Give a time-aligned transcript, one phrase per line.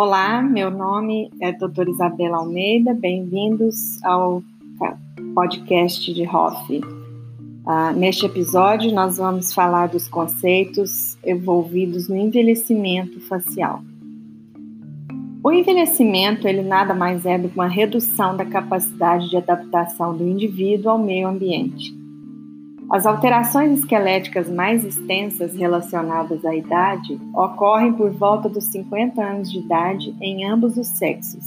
[0.00, 4.44] Olá, meu nome é doutora Isabela Almeida, bem-vindos ao
[5.34, 6.72] podcast de Hoff.
[6.78, 13.82] Uh, neste episódio, nós vamos falar dos conceitos envolvidos no envelhecimento facial.
[15.42, 20.24] O envelhecimento, ele nada mais é do que uma redução da capacidade de adaptação do
[20.24, 21.97] indivíduo ao meio ambiente.
[22.90, 29.58] As alterações esqueléticas mais extensas relacionadas à idade ocorrem por volta dos 50 anos de
[29.58, 31.44] idade em ambos os sexos.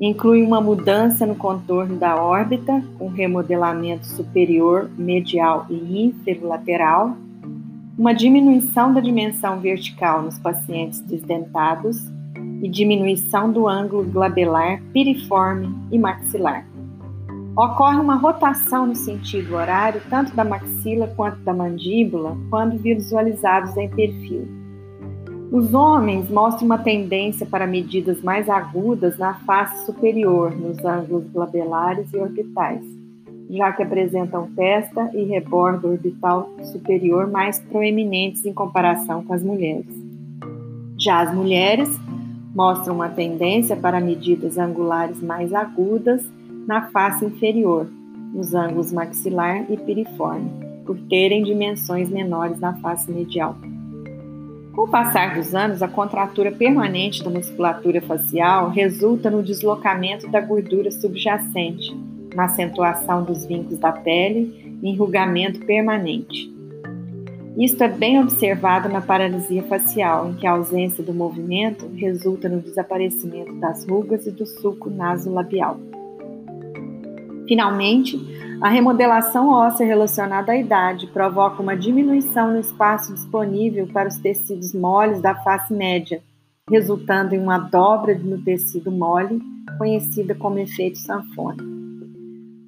[0.00, 7.16] Inclui uma mudança no contorno da órbita, com remodelamento superior, medial e inferolateral,
[7.96, 12.10] uma diminuição da dimensão vertical nos pacientes desdentados
[12.60, 16.71] e diminuição do ângulo glabelar, piriforme e maxilar.
[17.54, 23.90] Ocorre uma rotação no sentido horário tanto da maxila quanto da mandíbula quando visualizados em
[23.90, 24.48] perfil.
[25.50, 32.10] Os homens mostram uma tendência para medidas mais agudas na face superior, nos ângulos glabelares
[32.14, 32.82] e orbitais,
[33.50, 39.94] já que apresentam testa e rebordo orbital superior mais proeminentes em comparação com as mulheres.
[40.98, 41.90] Já as mulheres
[42.54, 46.24] mostram uma tendência para medidas angulares mais agudas
[46.66, 47.88] na face inferior,
[48.32, 50.50] nos ângulos maxilar e piriforme,
[50.86, 53.56] por terem dimensões menores na face medial.
[54.72, 60.40] Com o passar dos anos, a contratura permanente da musculatura facial resulta no deslocamento da
[60.40, 61.94] gordura subjacente,
[62.34, 66.50] na acentuação dos vincos da pele e enrugamento permanente.
[67.58, 72.60] Isto é bem observado na paralisia facial, em que a ausência do movimento resulta no
[72.60, 75.78] desaparecimento das rugas e do sulco nasolabial.
[77.52, 78.18] Finalmente,
[78.62, 84.72] a remodelação óssea relacionada à idade provoca uma diminuição no espaço disponível para os tecidos
[84.72, 86.22] moles da face média,
[86.70, 89.38] resultando em uma dobra no tecido mole,
[89.76, 91.62] conhecida como efeito sanfona.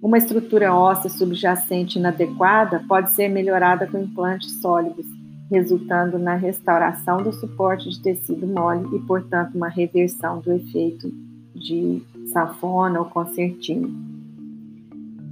[0.02, 5.06] Uma estrutura óssea subjacente inadequada pode ser melhorada com implantes sólidos,
[5.50, 11.10] resultando na restauração do suporte de tecido mole e, portanto, uma reversão do efeito
[11.54, 13.88] de sanfona ou concertina.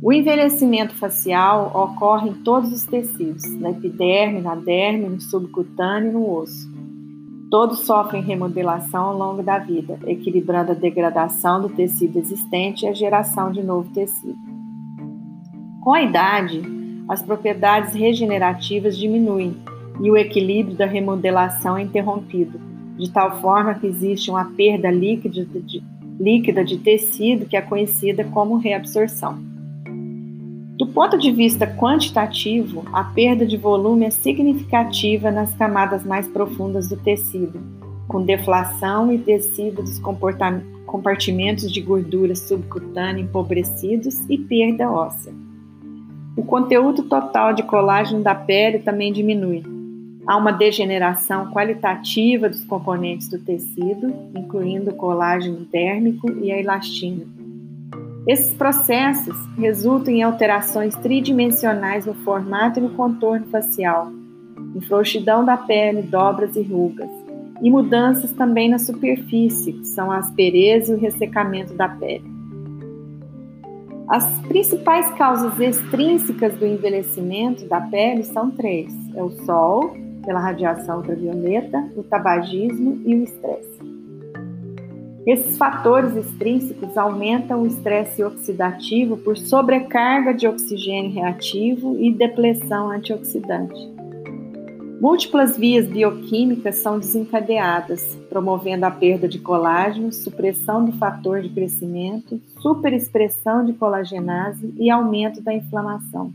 [0.03, 6.13] O envelhecimento facial ocorre em todos os tecidos, na epiderme, na derme, no subcutâneo e
[6.13, 6.69] no osso.
[7.49, 12.93] Todos sofrem remodelação ao longo da vida, equilibrando a degradação do tecido existente e a
[12.93, 14.37] geração de novo tecido.
[15.81, 16.61] Com a idade,
[17.09, 19.57] as propriedades regenerativas diminuem
[20.01, 22.61] e o equilíbrio da remodelação é interrompido,
[22.99, 25.81] de tal forma que existe uma perda líquida de,
[26.19, 29.52] líquida de tecido que é conhecida como reabsorção.
[30.82, 36.88] Do ponto de vista quantitativo, a perda de volume é significativa nas camadas mais profundas
[36.88, 37.60] do tecido,
[38.09, 40.00] com deflação e descida dos
[40.84, 45.32] compartimentos de gordura subcutânea empobrecidos e perda óssea.
[46.37, 49.62] O conteúdo total de colágeno da pele também diminui.
[50.26, 57.42] Há uma degeneração qualitativa dos componentes do tecido, incluindo o colágeno dérmico e a elastina
[58.27, 64.12] esses processos resultam em alterações tridimensionais no formato e no contorno facial,
[64.77, 67.11] em frouxidão da pele, dobras e rugas,
[67.61, 72.31] e mudanças também na superfície, que são a aspereza e o ressecamento da pele.
[74.09, 80.99] As principais causas extrínsecas do envelhecimento da pele são três: é o sol, pela radiação
[80.99, 83.92] ultravioleta, o tabagismo e o estresse.
[85.25, 93.93] Esses fatores extrínsecos aumentam o estresse oxidativo por sobrecarga de oxigênio reativo e depressão antioxidante.
[95.00, 102.41] Múltiplas vias bioquímicas são desencadeadas, promovendo a perda de colágeno, supressão do fator de crescimento,
[102.61, 106.32] superexpressão de colagenase e aumento da inflamação.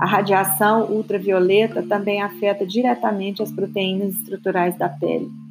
[0.00, 5.43] A radiação ultravioleta também afeta diretamente as proteínas estruturais da pele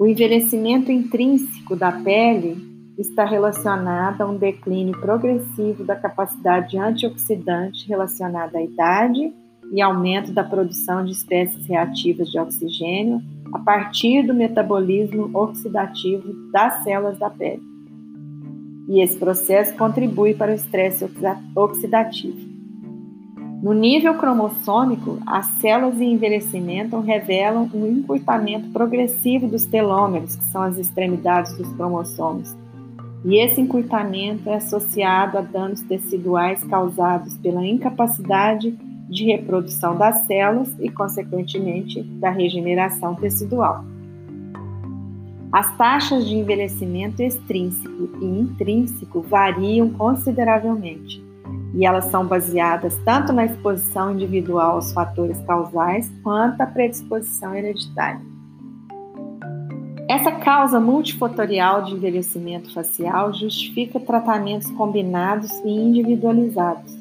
[0.00, 2.56] o envelhecimento intrínseco da pele
[2.96, 9.30] está relacionado a um declínio progressivo da capacidade antioxidante relacionada à idade
[9.70, 13.20] e aumento da produção de espécies reativas de oxigênio
[13.52, 17.62] a partir do metabolismo oxidativo das células da pele.
[18.88, 21.06] E esse processo contribui para o estresse
[21.54, 22.49] oxidativo.
[23.62, 30.62] No nível cromossômico, as células em envelhecimento revelam um encurtamento progressivo dos telômeros, que são
[30.62, 32.56] as extremidades dos cromossomos.
[33.22, 38.70] E esse encurtamento é associado a danos teciduais causados pela incapacidade
[39.10, 43.84] de reprodução das células e, consequentemente, da regeneração tecidual.
[45.52, 51.22] As taxas de envelhecimento extrínseco e intrínseco variam consideravelmente,
[51.74, 58.20] e elas são baseadas tanto na exposição individual aos fatores causais quanto à predisposição hereditária.
[60.08, 66.98] Essa causa multifatorial de envelhecimento facial justifica tratamentos combinados e individualizados,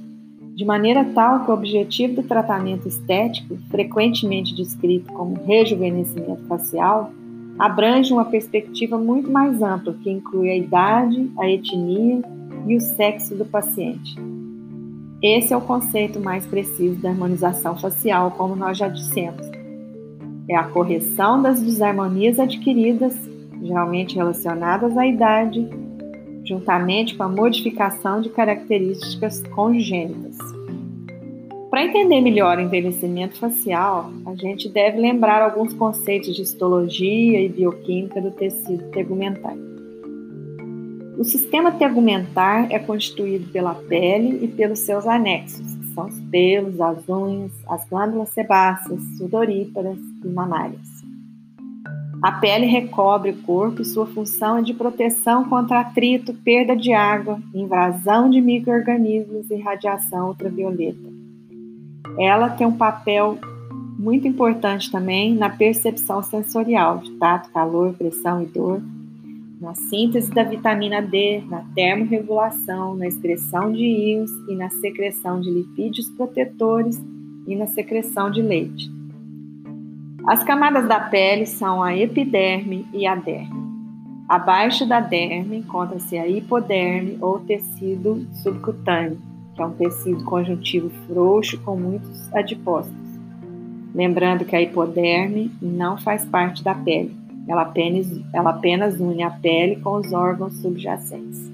[0.56, 7.12] de maneira tal que o objetivo do tratamento estético, frequentemente descrito como rejuvenescimento facial,
[7.58, 12.22] abrange uma perspectiva muito mais ampla, que inclui a idade, a etnia
[12.68, 14.16] e o sexo do paciente.
[15.22, 19.46] Esse é o conceito mais preciso da harmonização facial, como nós já dissemos.
[20.48, 23.14] É a correção das desarmonias adquiridas,
[23.62, 25.68] geralmente relacionadas à idade,
[26.46, 30.38] juntamente com a modificação de características congênitas.
[31.70, 37.50] Para entender melhor o envelhecimento facial, a gente deve lembrar alguns conceitos de histologia e
[37.50, 39.56] bioquímica do tecido tegumentar.
[41.20, 46.80] O sistema tegumentar é constituído pela pele e pelos seus anexos, que são os pelos,
[46.80, 50.88] as unhas, as glândulas sebáceas, sudoríparas e mamárias.
[52.24, 56.94] A pele recobre o corpo e sua função é de proteção contra atrito, perda de
[56.94, 61.10] água, invasão de micro-organismos e radiação ultravioleta.
[62.18, 63.38] Ela tem um papel
[63.98, 68.82] muito importante também na percepção sensorial de tato, calor, pressão e dor,
[69.60, 75.52] na síntese da vitamina D, na termorregulação, na excreção de íons e na secreção de
[75.52, 77.02] lipídios protetores
[77.46, 78.90] e na secreção de leite.
[80.26, 83.60] As camadas da pele são a epiderme e a derme.
[84.30, 89.20] Abaixo da derme encontra-se a hipoderme ou tecido subcutâneo,
[89.56, 93.10] que é um tecido conjuntivo frouxo com muitos adipócitos.
[93.94, 97.19] Lembrando que a hipoderme não faz parte da pele,
[97.50, 101.52] ela apenas, ela apenas une a pele com os órgãos subjacentes.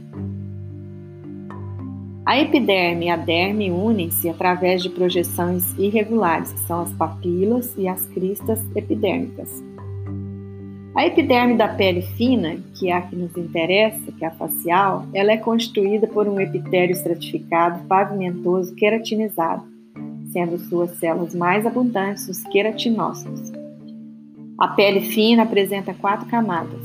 [2.25, 7.87] A epiderme e a derme unem-se através de projeções irregulares, que são as papilas e
[7.87, 9.63] as cristas epidérmicas.
[10.95, 15.05] A epiderme da pele fina, que é a que nos interessa, que é a facial,
[15.13, 19.63] ela é constituída por um epitélio estratificado pavimentoso queratinizado,
[20.33, 23.64] sendo suas células mais abundantes os queratinócitos.
[24.57, 26.79] A pele fina apresenta quatro camadas.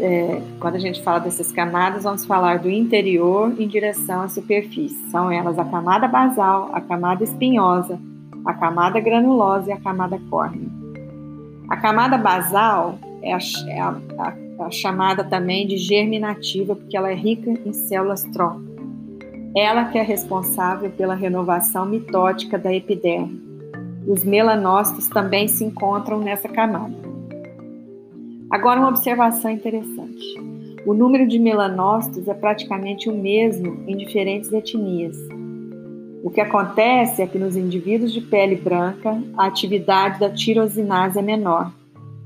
[0.00, 5.08] É, quando a gente fala dessas camadas, vamos falar do interior em direção à superfície.
[5.10, 8.00] São elas a camada basal, a camada espinhosa,
[8.44, 10.68] a camada granulosa e a camada córnea.
[11.68, 13.38] A camada basal é a,
[13.68, 18.68] é a, a, a chamada também de germinativa, porque ela é rica em células tronco.
[19.54, 23.49] Ela que é responsável pela renovação mitótica da epiderme.
[24.06, 26.94] Os melanócitos também se encontram nessa camada.
[28.50, 30.40] Agora, uma observação interessante.
[30.86, 35.16] O número de melanócitos é praticamente o mesmo em diferentes etnias.
[36.24, 41.22] O que acontece é que nos indivíduos de pele branca, a atividade da tirosinase é
[41.22, 41.72] menor.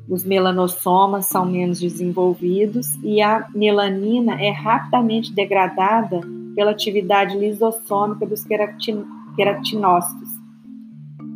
[0.08, 6.20] Os melanossomas são menos desenvolvidos e a melanina é rapidamente degradada
[6.54, 10.28] pela atividade lisossômica dos queratinócitos,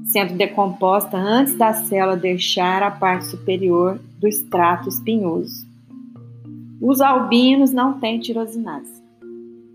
[0.09, 5.67] sendo decomposta antes da célula deixar a parte superior do extrato espinhoso.
[6.81, 8.99] Os albinos não têm tirosinase.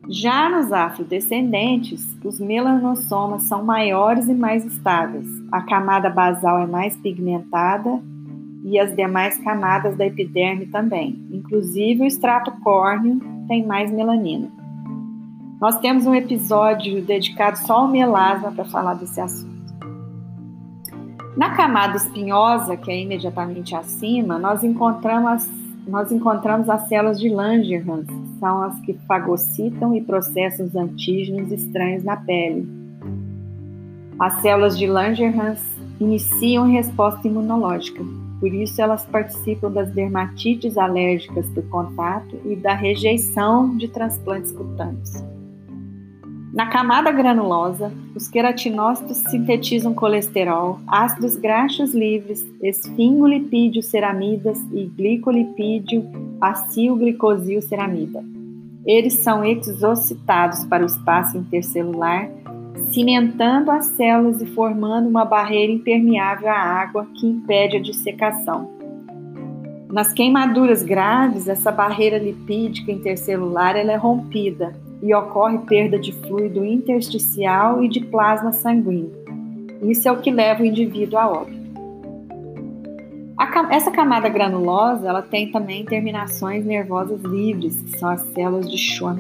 [0.10, 5.28] Já nos afrodescendentes, os melanossomas são maiores e mais estáveis.
[5.52, 8.02] A camada basal é mais pigmentada
[8.66, 11.26] e as demais camadas da epiderme também.
[11.32, 14.50] Inclusive o extrato córneo tem mais melanina.
[15.62, 19.53] Nós temos um episódio dedicado só ao melasma para falar desse assunto.
[21.36, 25.52] Na camada espinhosa, que é imediatamente acima, nós encontramos as,
[25.88, 28.06] nós encontramos as células de Langerhans,
[28.40, 32.68] são as que fagocitam e processam os antígenos estranhos na pele.
[34.20, 35.60] As células de Langerhans
[36.00, 38.04] iniciam resposta imunológica,
[38.40, 45.33] por isso elas participam das dermatites alérgicas por contato e da rejeição de transplantes cutâneos.
[46.54, 56.06] Na camada granulosa, os queratinócitos sintetizam colesterol, ácidos graxos livres, esfingolipídio ceramidas e glicolipídio
[56.40, 58.24] acilglicosil ceramida.
[58.86, 62.30] Eles são exocitados para o espaço intercelular,
[62.92, 68.70] cimentando as células e formando uma barreira impermeável à água que impede a dissecação.
[69.90, 77.84] Nas queimaduras graves, essa barreira lipídica intercelular é rompida e ocorre perda de fluido intersticial
[77.84, 79.12] e de plasma sanguíneo.
[79.82, 81.62] Isso é o que leva o indivíduo a óbito.
[83.70, 89.20] essa camada granulosa ela tem também terminações nervosas livres, que são as células de Schwann.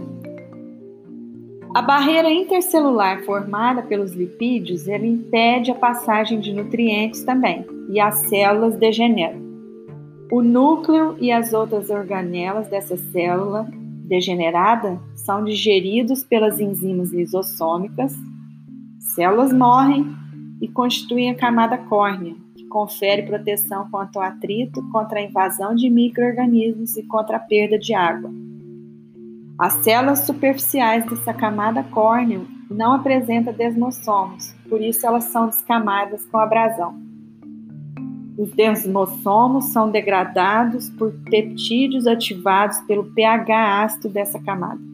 [1.75, 8.15] A barreira intercelular formada pelos lipídios ela impede a passagem de nutrientes também, e as
[8.29, 9.41] células degeneram.
[10.31, 13.67] O núcleo e as outras organelas dessa célula
[14.03, 18.13] degenerada são digeridos pelas enzimas lisossômicas,
[18.99, 20.05] células morrem
[20.61, 25.89] e constituem a camada córnea, que confere proteção contra o atrito, contra a invasão de
[25.89, 28.31] microorganismos e contra a perda de água.
[29.57, 36.37] As células superficiais dessa camada córnea não apresentam desmossomos, por isso elas são descamadas com
[36.37, 37.01] abrasão.
[38.37, 44.92] Os desmossomos são degradados por peptídeos ativados pelo pH ácido dessa camada.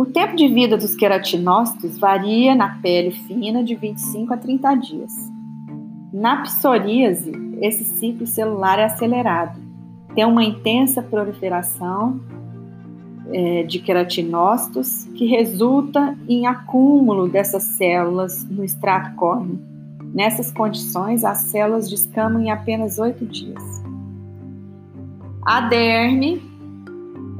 [0.00, 5.12] O tempo de vida dos queratinócitos varia na pele fina de 25 a 30 dias.
[6.10, 7.30] Na psoríase,
[7.60, 9.60] esse ciclo celular é acelerado.
[10.14, 12.18] Tem uma intensa proliferação
[13.30, 19.60] é, de queratinócitos que resulta em acúmulo dessas células no extrato córneo
[20.14, 23.62] Nessas condições, as células descamam em apenas oito dias.
[25.44, 26.49] A derme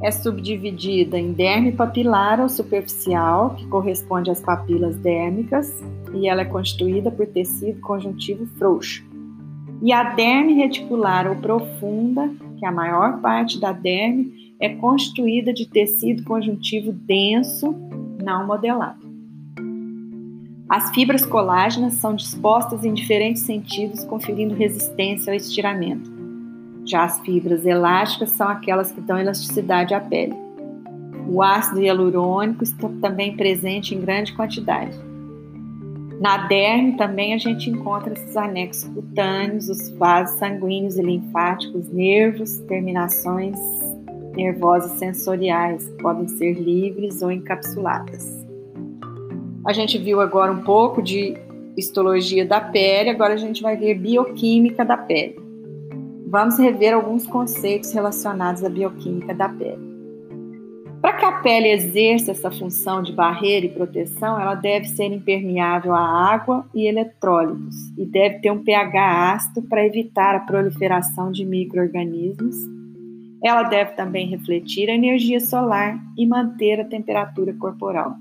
[0.02, 5.78] é subdividida em derme papilar ou superficial, que corresponde às papilas dérmicas,
[6.14, 9.04] e ela é constituída por tecido conjuntivo frouxo.
[9.82, 15.52] E a derme reticular ou profunda, que é a maior parte da derme, é constituída
[15.52, 17.74] de tecido conjuntivo denso,
[18.22, 19.08] não modelado.
[20.68, 26.09] As fibras colágenas são dispostas em diferentes sentidos, conferindo resistência ao estiramento.
[26.90, 30.34] Já as fibras elásticas são aquelas que dão elasticidade à pele.
[31.28, 34.98] O ácido hialurônico está também presente em grande quantidade.
[36.20, 42.58] Na derme também a gente encontra esses anexos cutâneos, os vasos sanguíneos e linfáticos, nervos,
[42.66, 43.56] terminações
[44.34, 48.44] nervosas sensoriais, que podem ser livres ou encapsuladas.
[49.64, 51.36] A gente viu agora um pouco de
[51.76, 55.49] histologia da pele, agora a gente vai ver bioquímica da pele.
[56.30, 59.90] Vamos rever alguns conceitos relacionados à bioquímica da pele.
[61.02, 65.92] Para que a pele exerça essa função de barreira e proteção, ela deve ser impermeável
[65.92, 71.44] à água e eletrólitos e deve ter um pH ácido para evitar a proliferação de
[71.44, 72.54] microorganismos.
[73.42, 78.14] Ela deve também refletir a energia solar e manter a temperatura corporal.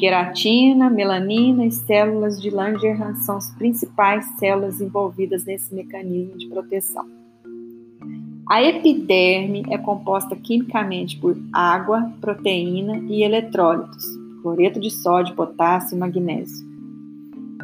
[0.00, 7.04] Queratina, melanina e células de Langerhans são as principais células envolvidas nesse mecanismo de proteção.
[8.48, 14.02] A epiderme é composta quimicamente por água, proteína e eletrólitos,
[14.40, 16.66] cloreto de sódio, potássio e magnésio.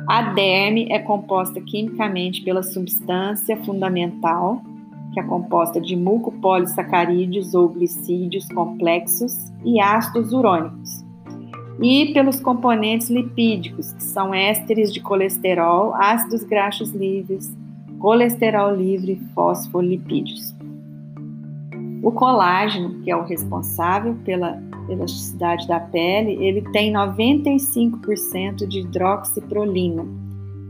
[0.07, 4.61] A derme é composta quimicamente pela substância fundamental,
[5.14, 9.33] que é composta de mucopolissacarídeos ou glicídios complexos
[9.64, 11.06] e ácidos urônicos,
[11.80, 17.54] e pelos componentes lipídicos, que são ésteres de colesterol, ácidos graxos livres,
[17.99, 20.54] colesterol livre e fosfolipídios.
[22.02, 30.06] O colágeno, que é o responsável pela elasticidade da pele, ele tem 95% de hidroxiprolina.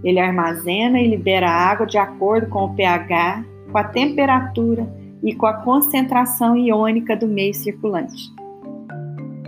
[0.02, 4.88] Ele armazena e libera água de acordo com o pH, com a temperatura
[5.22, 8.30] e com a concentração iônica do meio circulante.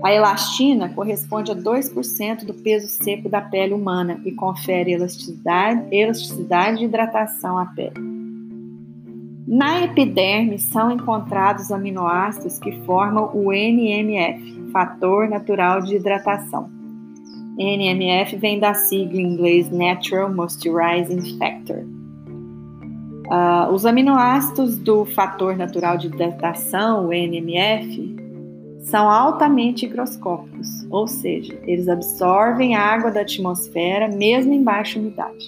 [0.03, 6.83] A elastina corresponde a 2% do peso seco da pele humana e confere elasticidade, elasticidade
[6.83, 8.19] e hidratação à pele.
[9.47, 16.71] Na epiderme são encontrados aminoácidos que formam o NMF, fator natural de hidratação.
[17.59, 21.85] NMF vem da sigla em inglês Natural Moisturizing Factor.
[23.27, 28.18] Uh, os aminoácidos do fator natural de hidratação, o NMF,
[28.91, 35.47] são altamente higroscópicos, ou seja, eles absorvem a água da atmosfera mesmo em baixa umidade.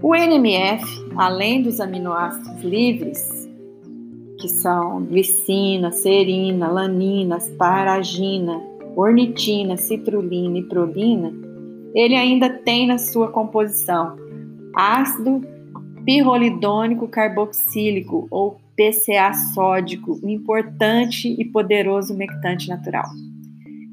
[0.00, 0.84] O NMF,
[1.16, 3.48] além dos aminoácidos livres,
[4.38, 8.62] que são glicina, serina, lanina, asparagina,
[8.94, 11.32] ornitina, citrulina e prolina,
[11.94, 14.16] ele ainda tem na sua composição
[14.74, 15.42] ácido
[16.04, 23.06] pirrolidônico carboxílico ou PCA sódico, um importante e poderoso umectante natural.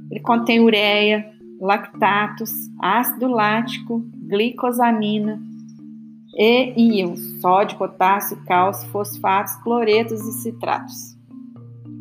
[0.10, 1.30] Ele contém ureia,
[1.60, 5.42] lactatos, ácido lático, glicosamina
[6.38, 11.18] e íons, sódio, potássio, cálcio, fosfatos, cloretos e citratos.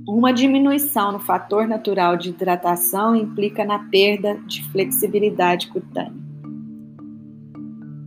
[0.07, 6.26] Uma diminuição no fator natural de hidratação implica na perda de flexibilidade cutânea.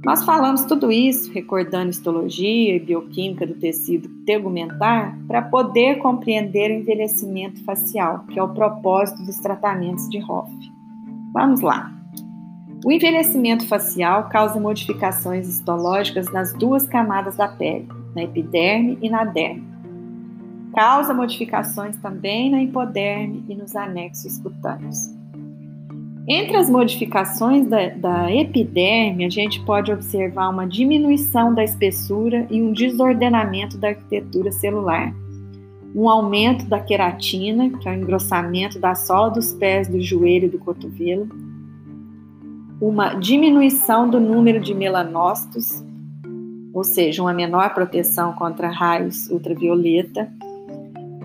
[0.04, 6.76] Nós falamos tudo isso, recordando histologia e bioquímica do tecido tegumentar, para poder compreender o
[6.76, 10.52] envelhecimento facial, que é o propósito dos tratamentos de Hoff.
[11.34, 11.92] Vamos lá.
[12.86, 19.26] O envelhecimento facial causa modificações histológicas nas duas camadas da pele, na epiderme e na
[19.26, 19.68] derme.
[20.74, 25.19] Causa modificações também na hipoderme e nos anexos cutâneos.
[26.32, 32.62] Entre as modificações da, da, epiderme, a gente pode observar uma diminuição da espessura e
[32.62, 35.12] um desordenamento da arquitetura celular,
[35.96, 40.50] um aumento da queratina, que é o engrossamento da sola dos pés, do joelho e
[40.50, 41.28] do cotovelo,
[42.80, 45.84] uma diminuição do número de melanócitos,
[46.72, 50.32] ou seja, uma menor proteção contra raios ultravioleta,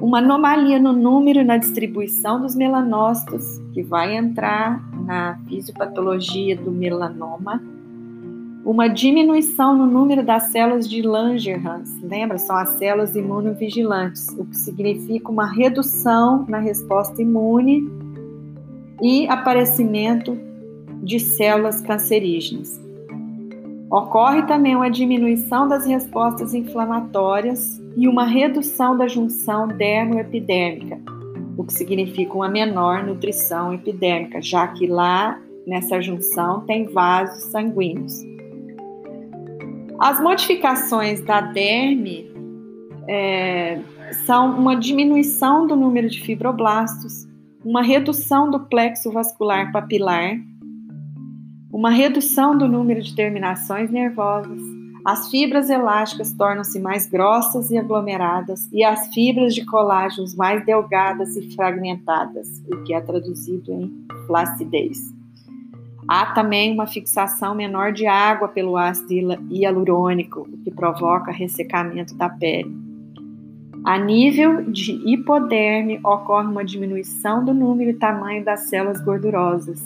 [0.01, 6.71] uma anomalia no número e na distribuição dos melanócitos, que vai entrar na fisiopatologia do
[6.71, 7.63] melanoma,
[8.65, 12.39] uma diminuição no número das células de Langerhans, lembra?
[12.39, 17.87] São as células imunovigilantes, o que significa uma redução na resposta imune
[19.03, 20.39] e aparecimento
[21.03, 22.81] de células cancerígenas.
[23.91, 30.99] Ocorre também uma diminuição das respostas inflamatórias e uma redução da junção dermoepidérmica,
[31.57, 38.23] o que significa uma menor nutrição epidérmica, já que lá nessa junção tem vasos sanguíneos.
[39.99, 42.31] As modificações da derme
[43.09, 43.81] é,
[44.27, 47.27] são uma diminuição do número de fibroblastos,
[47.65, 50.37] uma redução do plexo vascular papilar,
[51.73, 54.61] uma redução do número de terminações nervosas,
[55.05, 61.37] as fibras elásticas tornam-se mais grossas e aglomeradas e as fibras de colágeno mais delgadas
[61.37, 65.13] e fragmentadas, o que é traduzido em flacidez.
[66.09, 72.29] Há também uma fixação menor de água pelo ácido hialurônico, o que provoca ressecamento da
[72.29, 72.75] pele.
[73.85, 79.83] A nível de hipoderme, ocorre uma diminuição do número e tamanho das células gordurosas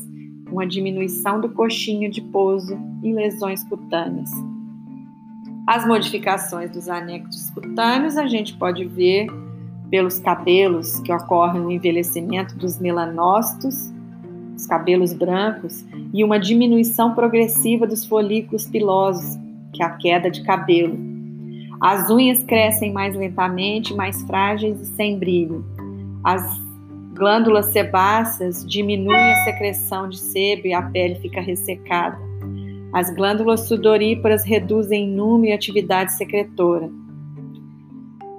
[0.51, 4.31] uma diminuição do coxinho de pouso e lesões cutâneas.
[5.69, 9.27] As modificações dos anexos cutâneos a gente pode ver
[9.91, 13.93] pelos cabelos que ocorrem no envelhecimento dos melanócitos,
[14.57, 19.39] os cabelos brancos, e uma diminuição progressiva dos folículos pilosos,
[19.75, 20.99] que é a queda de cabelo.
[21.83, 25.67] As unhas crescem mais lentamente, mais frágeis e sem brilho.
[26.25, 26.43] As
[27.13, 32.28] glândulas sebáceas diminuem a secreção de sebo e a pele fica ressecada.
[32.93, 36.91] As glândulas sudoríparas reduzem número e atividade secretora.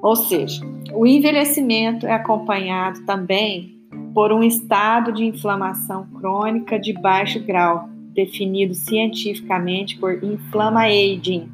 [0.01, 3.77] Ou seja, o envelhecimento é acompanhado também
[4.13, 11.49] por um estado de inflamação crônica de baixo grau, definido cientificamente por inflama-aging.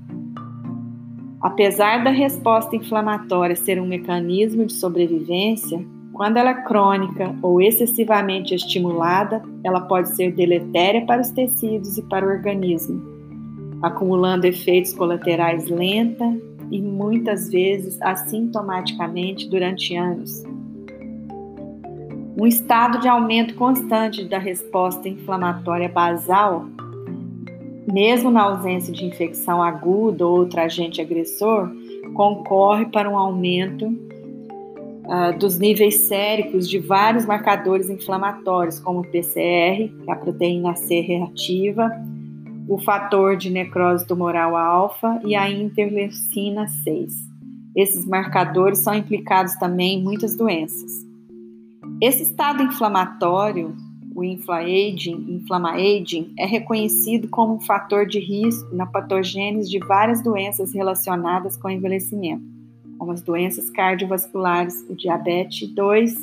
[1.42, 8.56] Apesar da resposta inflamatória ser um mecanismo de sobrevivência, quando ela é crônica ou excessivamente
[8.56, 13.04] estimulada, ela pode ser deletéria para os tecidos e para o organismo,
[13.82, 16.26] acumulando efeitos colaterais lenta
[16.72, 20.42] e muitas vezes assintomaticamente durante anos.
[22.38, 26.66] Um estado de aumento constante da resposta inflamatória basal,
[27.92, 31.70] mesmo na ausência de infecção aguda ou outro agente agressor,
[32.14, 34.05] concorre para um aumento
[35.06, 40.76] uh, dos níveis séricos de vários marcadores inflamatórios, como o PCR, que é a proteína
[40.76, 41.92] C reativa,
[42.68, 47.14] o fator de necrose tumoral alfa e a interleucina 6.
[47.76, 51.06] Esses marcadores são implicados também em muitas doenças.
[52.02, 53.76] Esse estado inflamatório,
[54.16, 61.58] o inflama-aging, é reconhecido como um fator de risco na patogênese de várias doenças relacionadas
[61.58, 62.55] com envelhecimento
[62.98, 66.16] como as doenças cardiovasculares, o diabetes 2,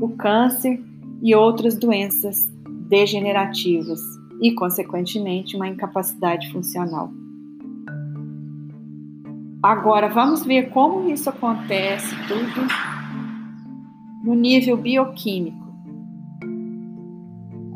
[0.00, 0.82] o câncer
[1.22, 2.50] e outras doenças
[2.88, 4.00] degenerativas
[4.40, 7.10] e, consequentemente, uma incapacidade funcional.
[9.62, 12.66] Agora, vamos ver como isso acontece tudo
[14.22, 15.65] no nível bioquímico.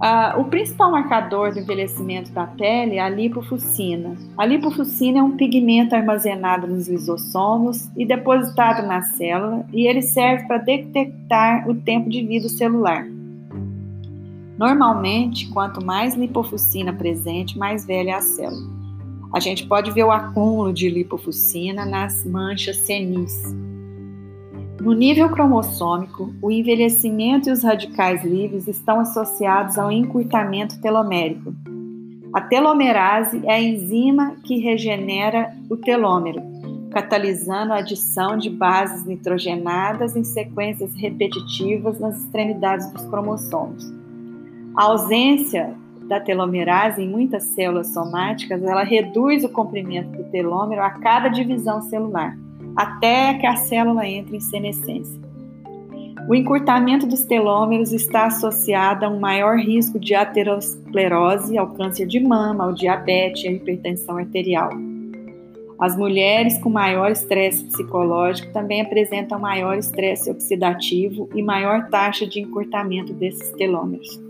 [0.01, 4.17] Uh, o principal marcador do envelhecimento da pele é a lipofuscina.
[4.39, 10.47] A lipofuscina é um pigmento armazenado nos lisossomos e depositado na célula, e ele serve
[10.47, 13.07] para detectar o tempo de vida celular.
[14.57, 18.71] Normalmente, quanto mais lipofuscina presente, mais velha é a célula.
[19.35, 23.55] A gente pode ver o acúmulo de lipofuscina nas manchas senis.
[24.81, 31.53] No nível cromossômico, o envelhecimento e os radicais livres estão associados ao encurtamento telomérico.
[32.33, 36.41] A telomerase é a enzima que regenera o telômero,
[36.91, 43.85] catalisando a adição de bases nitrogenadas em sequências repetitivas nas extremidades dos cromossomos.
[44.75, 45.75] A ausência
[46.09, 51.83] da telomerase em muitas células somáticas, ela reduz o comprimento do telômero a cada divisão
[51.83, 52.35] celular,
[52.77, 55.21] até que a célula entre em senescência.
[56.29, 62.21] O encurtamento dos telômeros está associado a um maior risco de aterosclerose, ao câncer de
[62.21, 64.71] mama, ao diabetes e à hipertensão arterial.
[65.81, 72.39] As mulheres com maior estresse psicológico também apresentam maior estresse oxidativo e maior taxa de
[72.39, 74.21] encurtamento desses telômeros.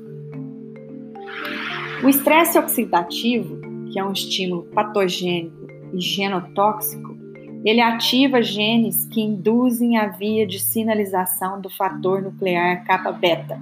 [2.03, 3.61] O estresse oxidativo,
[3.93, 7.20] que é um estímulo patogênico e genotóxico,
[7.65, 13.61] ele ativa genes que induzem a via de sinalização do fator nuclear kappa-beta.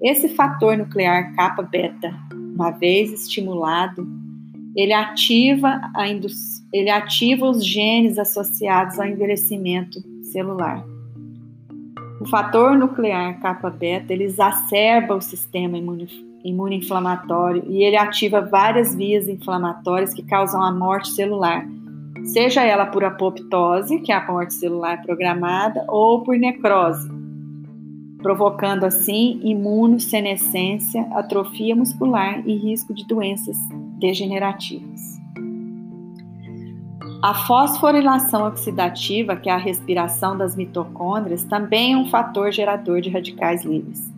[0.00, 4.06] Esse fator nuclear kappa-beta, uma vez estimulado,
[4.76, 6.08] ele ativa, a
[6.72, 10.84] ele ativa os genes associados ao envelhecimento celular.
[12.20, 15.76] O fator nuclear kappa-beta ele exacerba o sistema
[16.44, 21.66] imunoinflamatório e ele ativa várias vias inflamatórias que causam a morte celular,
[22.24, 27.08] seja ela por apoptose, que é a morte celular programada, ou por necrose,
[28.22, 33.56] provocando assim imunossenescência, atrofia muscular e risco de doenças
[33.98, 35.20] degenerativas.
[37.22, 43.10] A fosforilação oxidativa, que é a respiração das mitocôndrias, também é um fator gerador de
[43.10, 44.10] radicais livres.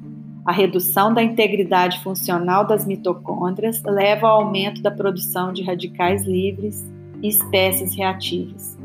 [0.44, 6.84] A redução da integridade funcional das mitocôndrias leva ao aumento da produção de radicais livres
[7.22, 8.78] e espécies reativas.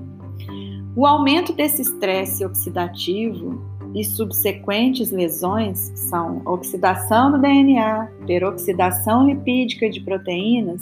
[0.96, 3.62] O aumento desse estresse oxidativo
[3.94, 10.82] e subsequentes lesões são oxidação do DNA, peroxidação lipídica de proteínas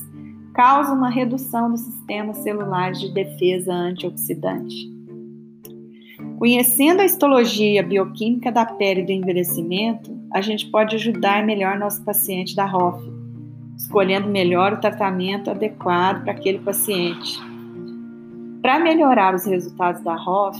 [0.54, 4.90] causa uma redução do sistema celular de defesa antioxidante.
[6.38, 12.56] Conhecendo a histologia bioquímica da pele do envelhecimento, a gente pode ajudar melhor nosso paciente
[12.56, 13.15] da ROF,
[13.78, 17.40] escolhendo melhor o tratamento adequado para aquele paciente.
[18.62, 20.60] Para melhorar os resultados da ROF,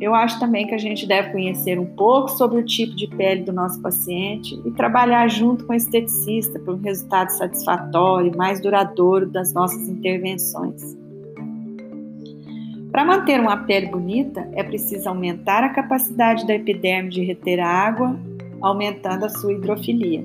[0.00, 3.42] eu acho também que a gente deve conhecer um pouco sobre o tipo de pele
[3.42, 8.60] do nosso paciente e trabalhar junto com o esteticista para um resultado satisfatório e mais
[8.60, 10.98] duradouro das nossas intervenções.
[12.90, 18.18] Para manter uma pele bonita, é preciso aumentar a capacidade da epiderme de reter água,
[18.60, 20.24] aumentando a sua hidrofilia.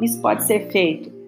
[0.00, 1.21] Isso pode ser feito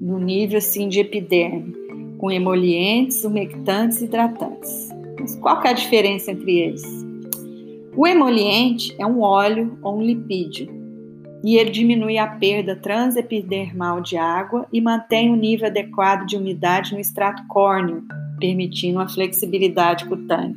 [0.00, 1.74] no nível assim, de epiderme,
[2.16, 4.88] com emolientes, umectantes e hidratantes.
[5.18, 6.82] Mas qual é a diferença entre eles?
[7.94, 10.80] O emoliente é um óleo ou um lipídio
[11.42, 16.92] e ele diminui a perda transepidermal de água e mantém o nível adequado de umidade
[16.92, 18.04] no extrato córneo,
[18.38, 20.56] permitindo a flexibilidade cutânea.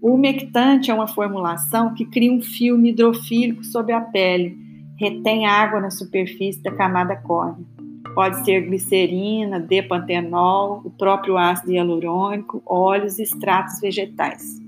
[0.00, 4.56] O umectante é uma formulação que cria um filme hidrofílico sobre a pele,
[4.96, 7.77] retém água na superfície da camada córnea.
[8.14, 14.58] Pode ser glicerina, depantenol, o próprio ácido hialurônico, óleos e extratos vegetais.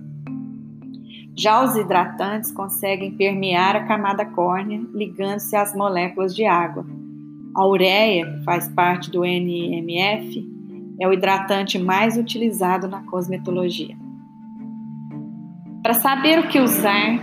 [1.36, 6.84] Já os hidratantes conseguem permear a camada córnea, ligando-se às moléculas de água.
[7.54, 10.46] A ureia, que faz parte do NMF,
[11.00, 13.96] é o hidratante mais utilizado na cosmetologia.
[15.82, 17.18] Para saber o que usar,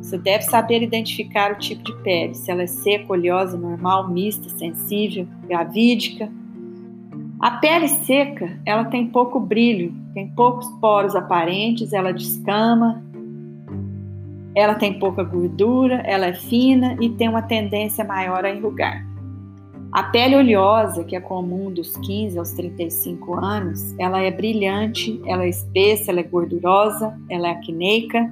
[0.00, 4.48] você deve saber identificar o tipo de pele, se ela é seca, oleosa, normal, mista,
[4.50, 6.30] sensível, gravídica.
[7.40, 13.02] A pele seca, ela tem pouco brilho, tem poucos poros aparentes, ela descama,
[14.54, 19.04] ela tem pouca gordura, ela é fina e tem uma tendência maior a enrugar.
[19.92, 25.44] A pele oleosa, que é comum dos 15 aos 35 anos, ela é brilhante, ela
[25.44, 28.30] é espessa, ela é gordurosa, ela é acneica,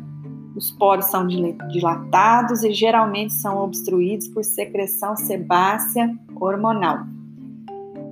[0.56, 7.00] os poros são dilatados e geralmente são obstruídos por secreção sebácea hormonal.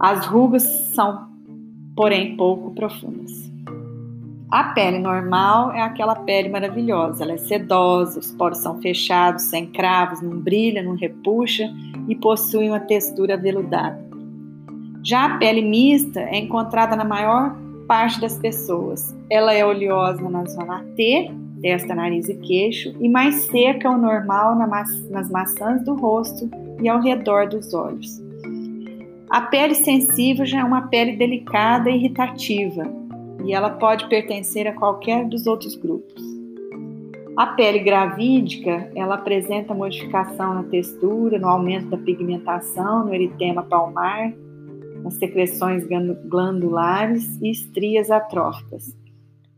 [0.01, 0.63] As rugas
[0.95, 1.29] são,
[1.95, 3.53] porém, pouco profundas.
[4.51, 9.67] A pele normal é aquela pele maravilhosa, ela é sedosa, os poros são fechados, sem
[9.67, 11.73] cravos, não brilha, não repuxa
[12.07, 14.03] e possui uma textura veludada.
[15.03, 17.57] Já a pele mista é encontrada na maior
[17.89, 19.17] parte das pessoas.
[19.31, 21.31] Ela é oleosa na zona T,
[21.63, 26.51] testa, nariz e queixo, e mais seca ou normal nas maçãs do rosto
[26.83, 28.21] e ao redor dos olhos.
[29.31, 32.85] A pele sensível já é uma pele delicada e irritativa,
[33.45, 36.23] e ela pode pertencer a qualquer dos outros grupos.
[37.35, 44.35] A pele gravídica, ela apresenta modificação na textura, no aumento da pigmentação, no eritema palmar,
[45.03, 45.87] nas secreções
[46.27, 48.95] glandulares e estrias atróficas.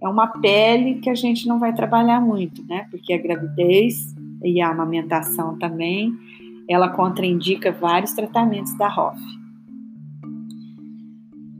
[0.04, 2.86] É uma pele que a gente não vai trabalhar muito, né?
[2.90, 6.12] Porque a gravidez e a amamentação também,
[6.68, 9.18] ela contraindica vários tratamentos da ROF.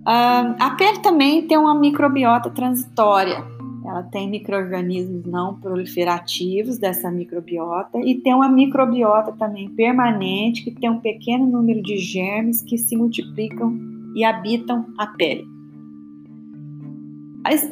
[0.07, 3.43] Uh, a pele também tem uma microbiota transitória.
[3.83, 10.91] Ela tem micro-organismos não proliferativos dessa microbiota e tem uma microbiota também permanente que tem
[10.91, 13.75] um pequeno número de germes que se multiplicam
[14.15, 15.54] e habitam a pele.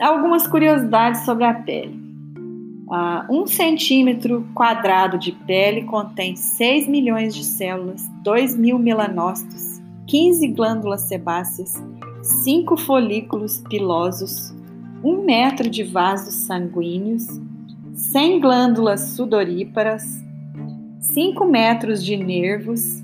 [0.00, 1.98] Algumas curiosidades sobre a pele.
[2.86, 10.48] Uh, um centímetro quadrado de pele contém 6 milhões de células, 2 mil melanócitos, 15
[10.48, 11.82] glândulas sebáceas,
[12.22, 14.54] 5 folículos pilosos,
[15.02, 17.26] 1 metro de vasos sanguíneos,
[17.94, 20.22] 100 glândulas sudoríparas,
[21.00, 23.02] 5 metros de nervos,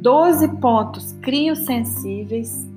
[0.00, 2.67] 12 pontos criosensíveis,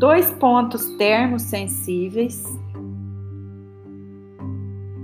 [0.00, 2.42] 2 pontos termosensíveis,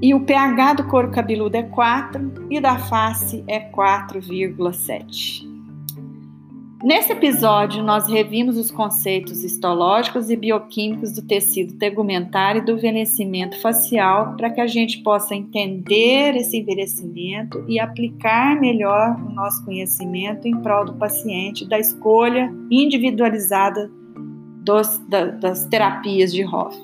[0.00, 5.46] e o pH do couro cabeludo é 4 e da face é 4,7.
[6.82, 13.61] Nesse episódio, nós revimos os conceitos histológicos e bioquímicos do tecido tegumentar e do envelhecimento
[13.61, 20.48] facial para que a gente possa entender esse envelhecimento e aplicar melhor o nosso conhecimento
[20.48, 23.90] em prol do paciente, da escolha individualizada
[24.66, 26.76] dos, da, das terapias de Hoff.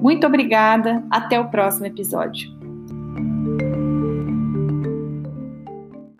[0.00, 2.59] Muito obrigada, até o próximo episódio.